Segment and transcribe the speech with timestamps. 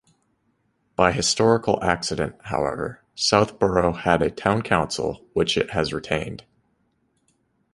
[0.95, 6.43] By historical accident, however, Southborough had a Town Council, which it has retained.